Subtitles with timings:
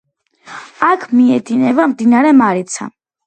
[0.87, 2.89] აქ მიედინება მდინარე მარიცა.